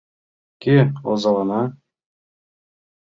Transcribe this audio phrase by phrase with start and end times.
[0.61, 0.77] Кӧ
[1.11, 1.61] озалана?